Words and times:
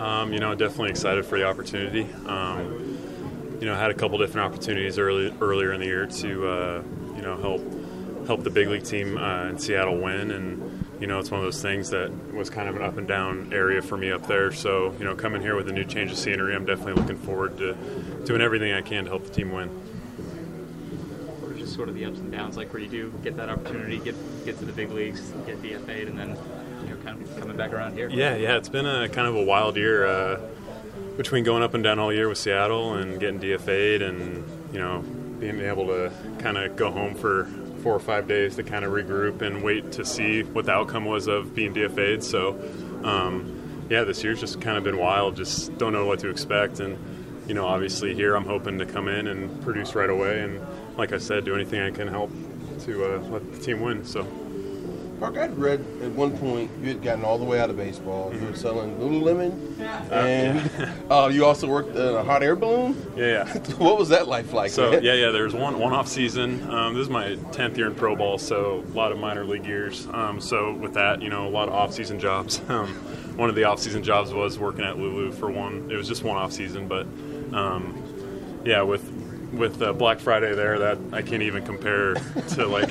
Um, 0.00 0.32
you 0.32 0.38
know, 0.38 0.54
definitely 0.54 0.90
excited 0.90 1.26
for 1.26 1.38
the 1.38 1.44
opportunity. 1.44 2.10
Um, 2.24 3.58
you 3.60 3.66
know, 3.66 3.74
had 3.74 3.90
a 3.90 3.94
couple 3.94 4.16
different 4.16 4.46
opportunities 4.46 4.98
early, 4.98 5.34
earlier 5.42 5.74
in 5.74 5.80
the 5.80 5.86
year 5.86 6.06
to, 6.06 6.48
uh, 6.48 6.82
you 7.14 7.20
know, 7.20 7.36
help 7.36 8.26
help 8.26 8.42
the 8.42 8.50
big 8.50 8.68
league 8.68 8.84
team 8.84 9.18
uh, 9.18 9.48
in 9.48 9.58
Seattle 9.58 9.98
win, 10.00 10.30
and 10.30 10.86
you 11.00 11.06
know, 11.06 11.18
it's 11.18 11.30
one 11.30 11.40
of 11.40 11.44
those 11.44 11.60
things 11.60 11.90
that 11.90 12.10
was 12.32 12.48
kind 12.48 12.68
of 12.68 12.76
an 12.76 12.82
up 12.82 12.96
and 12.96 13.06
down 13.06 13.52
area 13.52 13.82
for 13.82 13.98
me 13.98 14.10
up 14.10 14.26
there. 14.26 14.52
So, 14.52 14.94
you 14.98 15.04
know, 15.04 15.14
coming 15.14 15.42
here 15.42 15.54
with 15.54 15.68
a 15.68 15.72
new 15.72 15.84
change 15.84 16.10
of 16.12 16.16
scenery, 16.16 16.54
I'm 16.54 16.64
definitely 16.64 16.94
looking 16.94 17.18
forward 17.18 17.58
to 17.58 17.74
doing 18.24 18.40
everything 18.40 18.72
I 18.72 18.80
can 18.80 19.04
to 19.04 19.10
help 19.10 19.24
the 19.24 19.30
team 19.30 19.52
win. 19.52 19.68
What 21.40 21.52
are 21.52 21.58
just 21.58 21.74
sort 21.74 21.90
of 21.90 21.94
the 21.94 22.06
ups 22.06 22.20
and 22.20 22.32
downs 22.32 22.56
like 22.56 22.72
where 22.72 22.80
you 22.80 22.88
do 22.88 23.12
get 23.22 23.36
that 23.36 23.50
opportunity, 23.50 23.98
get 23.98 24.14
get 24.46 24.58
to 24.60 24.64
the 24.64 24.72
big 24.72 24.92
leagues, 24.92 25.20
get 25.44 25.62
DFA'd, 25.62 26.08
and 26.08 26.18
then 26.18 26.38
kind 27.04 27.20
of 27.20 27.40
coming 27.40 27.56
back 27.56 27.72
around 27.72 27.94
here? 27.94 28.08
Yeah, 28.08 28.36
yeah, 28.36 28.56
it's 28.56 28.68
been 28.68 28.86
a 28.86 29.08
kind 29.08 29.26
of 29.26 29.36
a 29.36 29.42
wild 29.44 29.76
year. 29.76 30.06
Uh, 30.06 30.40
between 31.20 31.44
going 31.44 31.62
up 31.62 31.74
and 31.74 31.84
down 31.84 31.98
all 31.98 32.10
year 32.10 32.30
with 32.30 32.38
Seattle 32.38 32.94
and 32.94 33.20
getting 33.20 33.38
DFA'd 33.38 34.00
and 34.00 34.42
you 34.72 34.78
know 34.78 35.02
being 35.38 35.60
able 35.60 35.86
to 35.86 36.10
kind 36.38 36.56
of 36.56 36.76
go 36.76 36.90
home 36.90 37.14
for 37.14 37.44
four 37.82 37.94
or 37.94 38.00
five 38.00 38.26
days 38.26 38.56
to 38.56 38.62
kind 38.62 38.86
of 38.86 38.92
regroup 38.92 39.42
and 39.42 39.62
wait 39.62 39.92
to 39.92 40.02
see 40.02 40.42
what 40.42 40.64
the 40.64 40.72
outcome 40.72 41.04
was 41.04 41.26
of 41.26 41.54
being 41.54 41.74
DFA'd. 41.74 42.24
So 42.24 42.58
um, 43.04 43.86
yeah, 43.90 44.04
this 44.04 44.24
year's 44.24 44.40
just 44.40 44.62
kind 44.62 44.78
of 44.78 44.84
been 44.84 44.96
wild. 44.96 45.36
Just 45.36 45.76
don't 45.76 45.92
know 45.92 46.06
what 46.06 46.20
to 46.20 46.30
expect 46.30 46.80
and 46.80 46.96
you 47.46 47.52
know 47.52 47.66
obviously 47.66 48.14
here 48.14 48.34
I'm 48.34 48.46
hoping 48.46 48.78
to 48.78 48.86
come 48.86 49.06
in 49.06 49.26
and 49.26 49.62
produce 49.62 49.94
right 49.94 50.08
away 50.08 50.40
and 50.40 50.58
like 50.96 51.12
I 51.12 51.18
said 51.18 51.44
do 51.44 51.54
anything 51.54 51.82
I 51.82 51.90
can 51.90 52.08
help 52.08 52.30
to 52.84 53.04
uh, 53.04 53.18
let 53.28 53.52
the 53.52 53.58
team 53.58 53.82
win. 53.82 54.06
So. 54.06 54.26
Mark, 55.20 55.36
I'd 55.36 55.56
read 55.58 55.80
at 56.02 56.12
one 56.12 56.36
point 56.38 56.70
you 56.80 56.88
had 56.88 57.02
gotten 57.02 57.26
all 57.26 57.36
the 57.36 57.44
way 57.44 57.60
out 57.60 57.68
of 57.68 57.76
baseball. 57.76 58.32
You 58.34 58.46
were 58.46 58.56
selling 58.56 58.96
Lululemon, 58.96 59.78
and 60.10 60.92
uh, 61.10 61.28
you 61.30 61.44
also 61.44 61.68
worked 61.68 61.94
in 61.94 62.14
a 62.14 62.24
hot 62.24 62.42
air 62.42 62.56
balloon. 62.56 62.96
Yeah, 63.14 63.26
yeah. 63.26 63.58
what 63.76 63.98
was 63.98 64.08
that 64.08 64.28
life 64.28 64.54
like? 64.54 64.70
So 64.70 64.92
man? 64.92 65.04
yeah, 65.04 65.12
yeah. 65.12 65.30
There's 65.30 65.52
one 65.52 65.78
one 65.78 65.92
off 65.92 66.08
season. 66.08 66.66
Um, 66.70 66.94
this 66.94 67.02
is 67.02 67.10
my 67.10 67.34
tenth 67.52 67.76
year 67.76 67.88
in 67.88 67.94
pro 67.94 68.16
ball, 68.16 68.38
so 68.38 68.82
a 68.88 68.96
lot 68.96 69.12
of 69.12 69.18
minor 69.18 69.44
league 69.44 69.66
years. 69.66 70.08
Um, 70.10 70.40
so 70.40 70.72
with 70.72 70.94
that, 70.94 71.20
you 71.20 71.28
know, 71.28 71.46
a 71.46 71.50
lot 71.50 71.68
of 71.68 71.74
off 71.74 71.92
season 71.92 72.18
jobs. 72.18 72.60
Um, 72.70 72.94
one 73.36 73.48
of 73.48 73.56
the 73.56 73.64
off 73.64 73.80
season 73.80 74.04
jobs 74.04 74.32
was 74.32 74.58
working 74.58 74.84
at 74.84 74.96
Lulu 74.96 75.32
for 75.32 75.50
one. 75.50 75.90
It 75.90 75.96
was 75.96 76.06
just 76.06 76.22
one 76.22 76.36
off 76.36 76.52
season, 76.52 76.86
but 76.86 77.04
um, 77.52 78.00
yeah, 78.64 78.82
with 78.82 79.09
with 79.52 79.82
uh, 79.82 79.92
Black 79.92 80.20
Friday 80.20 80.54
there, 80.54 80.78
that 80.78 80.98
I 81.12 81.22
can't 81.22 81.42
even 81.42 81.64
compare 81.64 82.14
to 82.14 82.66
like 82.66 82.88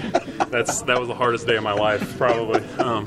that's 0.49 0.81
that 0.83 0.99
was 0.99 1.07
the 1.07 1.15
hardest 1.15 1.47
day 1.47 1.55
of 1.55 1.63
my 1.63 1.73
life 1.73 2.17
probably. 2.17 2.61
Um, 2.79 3.05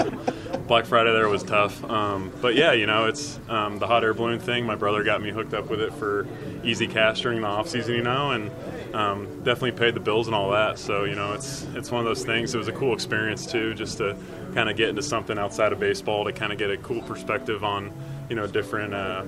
Black 0.66 0.86
Friday 0.86 1.12
there 1.12 1.28
was 1.28 1.42
tough, 1.42 1.82
um, 1.84 2.32
but 2.40 2.54
yeah, 2.54 2.72
you 2.72 2.86
know 2.86 3.06
it's 3.06 3.38
um, 3.48 3.78
the 3.78 3.86
hot 3.86 4.04
air 4.04 4.14
balloon 4.14 4.38
thing. 4.38 4.64
My 4.64 4.76
brother 4.76 5.02
got 5.02 5.22
me 5.22 5.30
hooked 5.30 5.54
up 5.54 5.68
with 5.68 5.80
it 5.80 5.92
for 5.94 6.26
easy 6.62 6.86
cash 6.86 7.20
during 7.20 7.40
the 7.40 7.46
off 7.46 7.68
season, 7.68 7.94
you 7.94 8.02
know, 8.02 8.30
and 8.30 8.50
um, 8.94 9.26
definitely 9.42 9.72
paid 9.72 9.94
the 9.94 10.00
bills 10.00 10.28
and 10.28 10.34
all 10.34 10.50
that. 10.50 10.78
So 10.78 11.04
you 11.04 11.14
know 11.14 11.32
it's 11.32 11.64
it's 11.74 11.90
one 11.90 12.00
of 12.00 12.06
those 12.06 12.24
things. 12.24 12.54
It 12.54 12.58
was 12.58 12.68
a 12.68 12.72
cool 12.72 12.94
experience 12.94 13.46
too, 13.46 13.74
just 13.74 13.98
to 13.98 14.16
kind 14.54 14.70
of 14.70 14.76
get 14.76 14.88
into 14.88 15.02
something 15.02 15.38
outside 15.38 15.72
of 15.72 15.80
baseball 15.80 16.24
to 16.24 16.32
kind 16.32 16.52
of 16.52 16.58
get 16.58 16.70
a 16.70 16.76
cool 16.78 17.02
perspective 17.02 17.64
on 17.64 17.92
you 18.28 18.36
know 18.36 18.46
different 18.46 18.94
uh, 18.94 19.24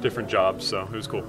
different 0.00 0.28
jobs. 0.28 0.66
So 0.66 0.82
it 0.82 0.92
was 0.92 1.06
cool. 1.06 1.24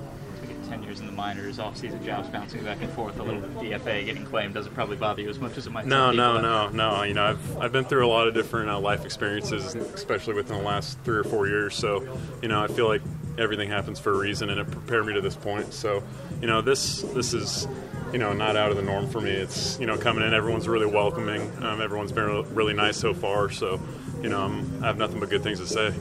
10 0.70 0.84
years 0.84 1.00
in 1.00 1.08
the 1.08 1.12
minors, 1.12 1.60
off-season 1.60 2.04
jobs 2.06 2.30
bouncing 2.30 2.64
back 2.64 2.82
and 2.82 2.92
forth, 2.94 3.20
a 3.20 3.24
little 3.24 3.42
DFA 3.42 4.06
getting 4.06 4.24
claimed 4.26 4.54
doesn't 4.54 4.74
probably 4.74 4.96
bother 4.96 5.22
you 5.22 5.30
as 5.30 5.40
much 5.40 5.58
as 5.58 5.68
it 5.68 5.72
might. 5.72 5.86
No, 5.86 6.12
no, 6.12 6.40
no, 6.40 6.70
no. 6.70 7.04
You 7.04 7.16
know, 7.16 7.26
I've, 7.26 7.58
I've 7.58 7.72
been 7.72 7.86
through 7.86 8.06
a 8.06 8.08
lot 8.08 8.28
of 8.28 8.34
different 8.34 8.70
uh, 8.70 8.80
life 8.80 9.04
experiences, 9.04 9.76
especially 9.76 10.36
within 10.36 10.58
the 10.58 10.64
last 10.64 11.00
three 11.00 11.18
or 11.18 11.24
four 11.24 11.48
years. 11.48 11.76
So, 11.76 12.18
you 12.42 12.48
know, 12.48 12.64
I 12.64 12.68
feel 12.68 12.88
like 12.88 13.02
everything 13.40 13.70
happens 13.70 14.00
for 14.00 14.14
a 14.14 14.18
reason, 14.18 14.50
and 14.50 14.60
it 14.60 14.70
prepared 14.70 15.06
me 15.06 15.14
to 15.14 15.22
this 15.22 15.36
point. 15.36 15.74
So, 15.74 16.04
you 16.42 16.48
know, 16.48 16.62
this 16.62 17.02
this 17.02 17.34
is 17.34 17.68
you 18.12 18.20
know 18.20 18.34
not 18.34 18.56
out 18.56 18.72
of 18.72 18.78
the 18.78 18.84
norm 18.84 19.08
for 19.10 19.22
me. 19.22 19.32
It's 19.32 19.80
you 19.80 19.86
know 19.86 19.98
coming 19.98 20.24
in, 20.24 20.34
everyone's 20.34 20.68
really 20.68 20.86
welcoming. 20.86 21.42
Um, 21.64 21.82
everyone's 21.82 22.12
been 22.12 22.54
really 22.54 22.74
nice 22.74 22.98
so 22.98 23.14
far. 23.14 23.50
So, 23.50 23.80
you 24.22 24.30
know, 24.30 24.42
I'm, 24.42 24.84
I 24.84 24.88
have 24.88 24.98
nothing 24.98 25.20
but 25.20 25.30
good 25.30 25.44
things 25.44 25.60
to 25.60 25.68
say. 25.68 25.94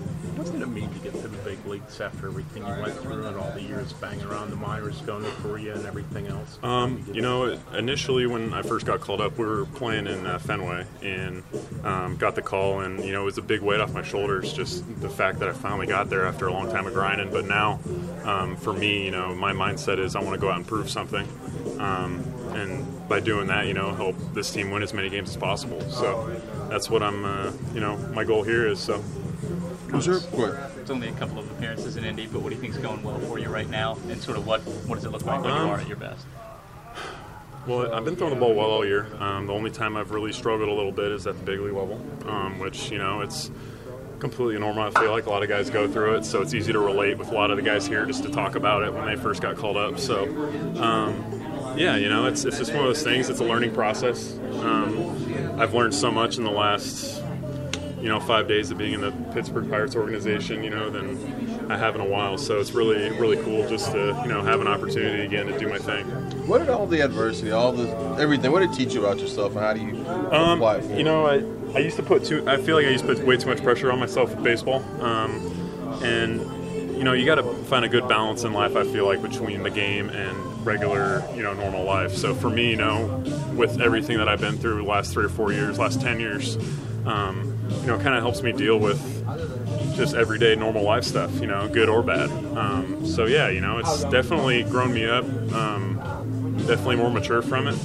Did 0.44 0.62
it 0.62 0.68
mean 0.68 0.92
to 0.92 0.98
get 1.00 1.12
to 1.14 1.28
the 1.28 1.36
big 1.38 1.64
leagues 1.66 2.00
after 2.00 2.28
everything 2.28 2.64
you 2.64 2.72
went 2.80 2.94
through 3.00 3.26
and 3.26 3.36
all 3.36 3.50
the 3.50 3.62
years 3.62 3.92
banging 3.94 4.24
around 4.24 4.50
the 4.50 4.56
minors, 4.56 5.00
going 5.00 5.24
to 5.24 5.30
Korea 5.42 5.74
and 5.74 5.84
everything 5.84 6.28
else? 6.28 6.58
Um, 6.62 7.04
you 7.12 7.22
know, 7.22 7.58
initially 7.76 8.26
when 8.26 8.54
I 8.54 8.62
first 8.62 8.86
got 8.86 9.00
called 9.00 9.20
up, 9.20 9.36
we 9.36 9.44
were 9.44 9.64
playing 9.66 10.06
in 10.06 10.26
uh, 10.26 10.38
Fenway 10.38 10.86
and 11.02 11.42
um, 11.84 12.16
got 12.16 12.36
the 12.36 12.42
call, 12.42 12.80
and 12.80 13.04
you 13.04 13.12
know, 13.12 13.22
it 13.22 13.24
was 13.24 13.38
a 13.38 13.42
big 13.42 13.62
weight 13.62 13.80
off 13.80 13.92
my 13.92 14.02
shoulders. 14.02 14.52
Just 14.52 14.84
the 15.00 15.10
fact 15.10 15.40
that 15.40 15.48
I 15.48 15.52
finally 15.52 15.86
got 15.86 16.08
there 16.08 16.24
after 16.24 16.46
a 16.46 16.52
long 16.52 16.70
time 16.70 16.86
of 16.86 16.94
grinding. 16.94 17.30
But 17.30 17.46
now, 17.46 17.80
um, 18.24 18.56
for 18.56 18.72
me, 18.72 19.04
you 19.04 19.10
know, 19.10 19.34
my 19.34 19.52
mindset 19.52 19.98
is 19.98 20.14
I 20.14 20.20
want 20.20 20.34
to 20.34 20.40
go 20.40 20.50
out 20.50 20.56
and 20.56 20.66
prove 20.66 20.88
something, 20.88 21.26
um, 21.80 22.22
and 22.54 23.08
by 23.08 23.18
doing 23.18 23.48
that, 23.48 23.66
you 23.66 23.74
know, 23.74 23.92
help 23.92 24.16
this 24.34 24.52
team 24.52 24.70
win 24.70 24.82
as 24.84 24.94
many 24.94 25.08
games 25.08 25.30
as 25.30 25.36
possible. 25.36 25.80
So 25.90 26.30
that's 26.70 26.88
what 26.88 27.02
I'm, 27.02 27.24
uh, 27.24 27.52
you 27.74 27.80
know, 27.80 27.96
my 28.14 28.22
goal 28.22 28.44
here 28.44 28.68
is. 28.68 28.78
So. 28.78 29.02
It's 29.92 30.90
only 30.90 31.08
a 31.08 31.12
couple 31.12 31.38
of 31.38 31.50
appearances 31.50 31.96
in 31.96 32.04
Indy, 32.04 32.26
but 32.26 32.40
what 32.42 32.50
do 32.50 32.54
you 32.54 32.60
think 32.60 32.74
is 32.74 32.80
going 32.80 33.02
well 33.02 33.18
for 33.20 33.38
you 33.38 33.48
right 33.48 33.68
now? 33.68 33.96
And 34.08 34.20
sort 34.22 34.36
of 34.36 34.46
what 34.46 34.60
what 34.86 34.96
does 34.96 35.04
it 35.04 35.10
look 35.10 35.24
like 35.24 35.42
when 35.42 35.52
you 35.54 35.60
Um, 35.60 35.70
are 35.70 35.78
at 35.80 35.88
your 35.88 35.96
best? 35.96 36.24
Well, 37.66 37.92
I've 37.94 38.04
been 38.04 38.16
throwing 38.16 38.34
the 38.34 38.40
ball 38.40 38.54
well 38.54 38.70
all 38.70 38.84
year. 38.84 39.06
Um, 39.20 39.46
the 39.46 39.52
only 39.52 39.70
time 39.70 39.96
I've 39.96 40.10
really 40.10 40.32
struggled 40.32 40.68
a 40.68 40.72
little 40.72 40.92
bit 40.92 41.12
is 41.12 41.26
at 41.26 41.36
the 41.38 41.44
big 41.44 41.60
league 41.60 41.74
level, 41.74 42.00
um, 42.26 42.58
which 42.58 42.90
you 42.90 42.98
know 42.98 43.20
it's 43.20 43.50
completely 44.20 44.58
normal. 44.58 44.84
I 44.84 44.90
feel 45.00 45.10
like 45.10 45.26
a 45.26 45.30
lot 45.30 45.42
of 45.42 45.48
guys 45.48 45.68
go 45.70 45.86
through 45.86 46.16
it, 46.16 46.24
so 46.24 46.40
it's 46.42 46.54
easy 46.54 46.72
to 46.72 46.78
relate 46.78 47.18
with 47.18 47.28
a 47.30 47.34
lot 47.34 47.50
of 47.50 47.56
the 47.56 47.62
guys 47.62 47.86
here 47.86 48.04
just 48.06 48.22
to 48.24 48.30
talk 48.30 48.54
about 48.56 48.82
it 48.84 48.92
when 48.92 49.06
they 49.06 49.16
first 49.16 49.42
got 49.42 49.56
called 49.56 49.76
up. 49.76 49.98
So, 49.98 50.24
um, 50.80 51.74
yeah, 51.76 51.96
you 51.96 52.08
know, 52.08 52.26
it's 52.26 52.44
it's 52.44 52.58
just 52.58 52.72
one 52.72 52.80
of 52.80 52.88
those 52.88 53.02
things. 53.02 53.28
It's 53.28 53.40
a 53.40 53.44
learning 53.44 53.74
process. 53.74 54.38
Um, 54.60 55.60
I've 55.60 55.74
learned 55.74 55.94
so 55.94 56.10
much 56.10 56.38
in 56.38 56.44
the 56.44 56.50
last 56.50 57.22
you 58.00 58.08
know 58.08 58.20
five 58.20 58.48
days 58.48 58.70
of 58.70 58.78
being 58.78 58.94
in 58.94 59.00
the 59.00 59.12
Pittsburgh 59.32 59.68
Pirates 59.68 59.96
organization, 59.96 60.62
you 60.62 60.70
know, 60.70 60.90
than 60.90 61.70
I 61.70 61.76
have 61.76 61.94
in 61.94 62.00
a 62.00 62.06
while. 62.06 62.38
So 62.38 62.60
it's 62.60 62.72
really 62.72 63.10
really 63.18 63.36
cool 63.42 63.68
just 63.68 63.92
to 63.92 64.18
you 64.22 64.28
know 64.28 64.42
have 64.42 64.60
an 64.60 64.68
opportunity 64.68 65.24
again 65.24 65.46
to 65.46 65.58
do 65.58 65.68
my 65.68 65.78
thing. 65.78 66.06
What 66.46 66.58
did 66.58 66.68
all 66.70 66.86
the 66.86 67.00
adversity, 67.00 67.50
all 67.50 67.72
the 67.72 67.88
everything? 68.20 68.52
What 68.52 68.60
did 68.60 68.70
it 68.70 68.74
teach 68.76 68.94
you 68.94 69.04
about 69.04 69.18
yourself, 69.18 69.52
and 69.52 69.60
how 69.60 69.72
do 69.74 69.80
you 69.80 70.06
Um, 70.30 70.58
apply 70.58 70.76
it? 70.76 70.84
For 70.84 70.92
you 70.94 71.04
know, 71.04 71.26
I, 71.26 71.42
I 71.76 71.80
used 71.80 71.96
to 71.96 72.02
put 72.02 72.24
too. 72.24 72.48
I 72.48 72.56
feel 72.56 72.76
like 72.76 72.86
I 72.86 72.90
used 72.90 73.06
to 73.06 73.14
put 73.14 73.24
way 73.26 73.36
too 73.36 73.48
much 73.48 73.62
pressure 73.62 73.90
on 73.92 73.98
myself 73.98 74.30
with 74.34 74.42
baseball, 74.42 74.82
um, 75.02 75.32
and 76.02 76.40
you 76.96 77.04
know, 77.04 77.12
you 77.12 77.24
got 77.26 77.36
to 77.36 77.44
find 77.64 77.84
a 77.84 77.88
good 77.88 78.08
balance 78.08 78.42
in 78.42 78.52
life. 78.52 78.74
I 78.74 78.82
feel 78.84 79.06
like 79.06 79.22
between 79.22 79.62
the 79.62 79.70
game 79.70 80.08
and 80.08 80.66
regular, 80.66 81.22
you 81.36 81.44
know, 81.44 81.54
normal 81.54 81.84
life. 81.84 82.12
So 82.12 82.34
for 82.34 82.50
me, 82.50 82.70
you 82.70 82.76
know, 82.76 83.22
with 83.54 83.80
everything 83.80 84.18
that 84.18 84.28
I've 84.28 84.40
been 84.40 84.58
through 84.58 84.78
the 84.78 84.88
last 84.88 85.12
three 85.12 85.24
or 85.24 85.28
four 85.28 85.52
years, 85.52 85.78
last 85.78 86.00
ten 86.00 86.18
years, 86.18 86.56
um, 87.08 87.58
you 87.80 87.86
know, 87.86 87.94
it 87.96 88.02
kind 88.02 88.14
of 88.14 88.22
helps 88.22 88.42
me 88.42 88.52
deal 88.52 88.78
with 88.78 89.00
just 89.96 90.14
everyday 90.14 90.54
normal 90.54 90.82
life 90.82 91.04
stuff, 91.04 91.40
you 91.40 91.46
know, 91.46 91.68
good 91.68 91.88
or 91.88 92.02
bad. 92.02 92.30
Um, 92.56 93.06
so 93.06 93.24
yeah, 93.24 93.48
you 93.48 93.60
know, 93.60 93.78
it's 93.78 94.04
definitely 94.04 94.62
grown 94.64 94.92
me 94.92 95.06
up. 95.06 95.24
Um, 95.52 96.56
definitely 96.66 96.96
more 96.96 97.10
mature 97.10 97.42
from 97.42 97.66
it. 97.66 97.78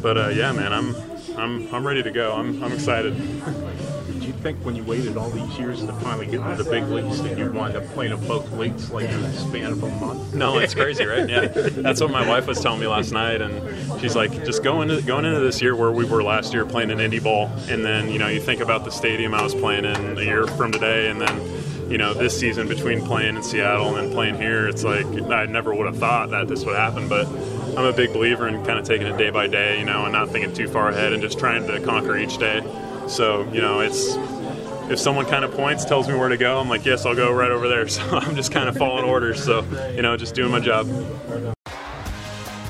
But 0.00 0.16
uh, 0.16 0.28
yeah, 0.28 0.52
man, 0.52 0.72
I'm 0.72 0.94
I'm 1.36 1.74
I'm 1.74 1.86
ready 1.86 2.02
to 2.02 2.10
go. 2.10 2.32
I'm 2.32 2.62
I'm 2.62 2.72
excited. 2.72 3.14
Did 4.30 4.36
you 4.36 4.42
think 4.42 4.64
when 4.64 4.76
you 4.76 4.84
waited 4.84 5.16
all 5.16 5.28
these 5.28 5.58
years 5.58 5.84
to 5.84 5.92
finally 5.94 6.26
get 6.26 6.38
into 6.38 6.62
the 6.62 6.70
big 6.70 6.84
leagues 6.84 7.20
that 7.22 7.36
you'd 7.36 7.52
wind 7.52 7.74
up 7.74 7.84
playing 7.88 8.12
in 8.12 8.28
both 8.28 8.48
leagues 8.52 8.88
like 8.92 9.10
in 9.10 9.22
the 9.22 9.32
span 9.32 9.72
of 9.72 9.82
a 9.82 9.88
month? 9.96 10.32
No, 10.34 10.56
it's 10.58 10.72
crazy, 10.72 11.04
right? 11.04 11.28
Yeah, 11.28 11.48
that's 11.48 12.00
what 12.00 12.12
my 12.12 12.28
wife 12.28 12.46
was 12.46 12.60
telling 12.60 12.78
me 12.78 12.86
last 12.86 13.10
night, 13.10 13.42
and 13.42 14.00
she's 14.00 14.14
like, 14.14 14.44
just 14.44 14.62
going 14.62 14.88
into 14.88 15.02
going 15.02 15.24
into 15.24 15.40
this 15.40 15.60
year 15.60 15.74
where 15.74 15.90
we 15.90 16.04
were 16.04 16.22
last 16.22 16.54
year 16.54 16.64
playing 16.64 16.90
in 16.90 16.98
indie 16.98 17.20
ball, 17.20 17.50
and 17.68 17.84
then 17.84 18.08
you 18.08 18.20
know 18.20 18.28
you 18.28 18.40
think 18.40 18.60
about 18.60 18.84
the 18.84 18.92
stadium 18.92 19.34
I 19.34 19.42
was 19.42 19.52
playing 19.52 19.84
in 19.84 20.16
a 20.16 20.22
year 20.22 20.46
from 20.46 20.70
today, 20.70 21.10
and 21.10 21.20
then 21.20 21.90
you 21.90 21.98
know 21.98 22.14
this 22.14 22.38
season 22.38 22.68
between 22.68 23.04
playing 23.04 23.34
in 23.34 23.42
Seattle 23.42 23.96
and 23.96 23.96
then 23.96 24.12
playing 24.12 24.36
here, 24.36 24.68
it's 24.68 24.84
like 24.84 25.06
I 25.28 25.46
never 25.46 25.74
would 25.74 25.86
have 25.86 25.98
thought 25.98 26.30
that 26.30 26.46
this 26.46 26.64
would 26.64 26.76
happen, 26.76 27.08
but. 27.08 27.26
I'm 27.76 27.84
a 27.84 27.92
big 27.92 28.12
believer 28.12 28.48
in 28.48 28.64
kind 28.64 28.78
of 28.78 28.84
taking 28.84 29.06
it 29.06 29.16
day 29.16 29.30
by 29.30 29.46
day, 29.46 29.78
you 29.78 29.84
know, 29.84 30.04
and 30.04 30.12
not 30.12 30.30
thinking 30.30 30.52
too 30.52 30.68
far 30.68 30.88
ahead 30.88 31.12
and 31.12 31.22
just 31.22 31.38
trying 31.38 31.66
to 31.66 31.80
conquer 31.80 32.16
each 32.16 32.38
day. 32.38 32.62
So, 33.08 33.50
you 33.52 33.60
know, 33.60 33.80
it's 33.80 34.16
if 34.90 34.98
someone 34.98 35.26
kind 35.26 35.44
of 35.44 35.52
points, 35.52 35.84
tells 35.84 36.08
me 36.08 36.14
where 36.14 36.28
to 36.28 36.36
go, 36.36 36.58
I'm 36.58 36.68
like, 36.68 36.84
yes, 36.84 37.06
I'll 37.06 37.14
go 37.14 37.32
right 37.32 37.50
over 37.50 37.68
there. 37.68 37.80
So 37.90 38.02
I'm 38.18 38.36
just 38.36 38.52
kind 38.52 38.68
of 38.68 38.76
following 38.76 39.04
orders. 39.04 39.42
So 39.42 39.64
you 39.94 40.02
know, 40.02 40.16
just 40.16 40.34
doing 40.34 40.50
my 40.50 40.60
job. 40.60 40.86